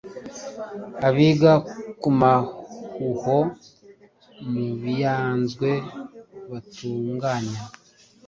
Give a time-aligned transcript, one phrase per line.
[1.07, 1.53] Abiga
[1.99, 3.39] kumahuho
[4.51, 5.69] mubianzwe
[6.49, 7.59] batunganya